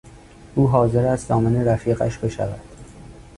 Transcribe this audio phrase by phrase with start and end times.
[0.55, 2.59] او حاضر است ضامن رفیقش بشود.